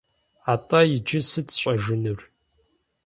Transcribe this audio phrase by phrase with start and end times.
[0.53, 2.19] Атӏэ иджы сыт сщӏэжынур?